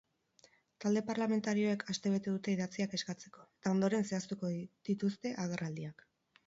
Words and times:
Talde 0.85 1.03
parlamentarioek 1.09 1.85
astebete 1.95 2.33
dute 2.37 2.57
idatziak 2.57 2.97
eskatzeko, 3.01 3.47
eta 3.61 3.75
ondoren 3.77 4.09
zehaztuko 4.13 4.53
dituzte 4.91 5.37
agerraldiak. 5.47 6.09